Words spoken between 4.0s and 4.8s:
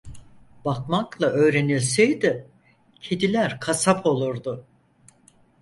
olurdu.